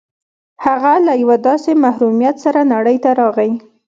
[0.65, 3.51] هغه له یوه داسې محرومیت سره نړۍ ته راغی